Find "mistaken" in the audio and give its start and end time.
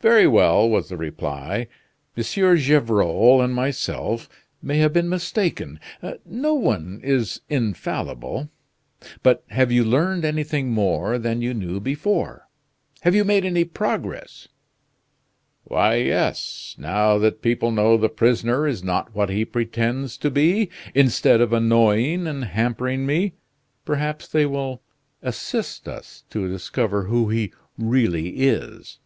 5.08-5.80